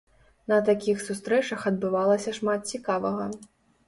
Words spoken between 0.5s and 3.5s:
На такіх сустрэчах адбывалася шмат цікавага.